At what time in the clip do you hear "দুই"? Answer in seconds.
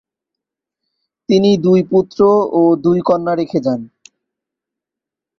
1.65-1.79, 2.83-2.99